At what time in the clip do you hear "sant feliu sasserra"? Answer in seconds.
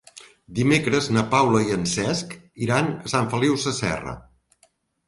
3.17-4.21